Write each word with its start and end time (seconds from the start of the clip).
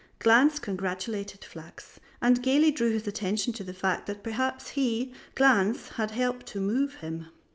Glanz 0.17 0.57
congratulated 0.59 1.41
Flachs, 1.41 1.99
and 2.23 2.41
gayly 2.41 2.71
drew 2.71 2.89
his 2.89 3.05
attention 3.07 3.53
to 3.53 3.63
the 3.63 3.71
fact 3.71 4.07
that 4.07 4.23
perhaps 4.23 4.69
he, 4.69 5.13
Glanz, 5.35 5.89
had 5.89 6.09
helped 6.09 6.47
to 6.47 6.59
move 6.59 6.95
him. 6.95 7.27